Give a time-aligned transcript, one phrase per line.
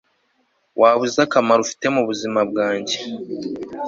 [0.79, 2.95] waba uzi akamaro ufite mubuzima bwanjye